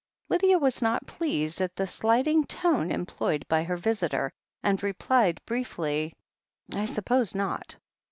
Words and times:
Lydia 0.29 0.57
was 0.57 0.81
not 0.81 1.05
pleased 1.05 1.61
at 1.61 1.75
the 1.75 1.85
slighting 1.85 2.43
tone 2.45 2.89
employed 2.89 3.47
by 3.47 3.61
her 3.61 3.77
visitor, 3.77 4.31
and 4.63 4.81
replied 4.81 5.39
briefly: 5.45 6.15
"I 6.73 6.85
suppose 6.85 7.35
not." 7.35 7.75